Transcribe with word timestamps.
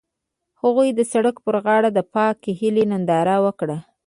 هغوی 0.61 0.89
د 0.93 1.01
سړک 1.11 1.35
پر 1.45 1.55
غاړه 1.65 1.89
د 1.93 1.99
پاک 2.13 2.39
هیلې 2.59 2.85
ننداره 2.91 3.37
وکړه. 3.45 3.77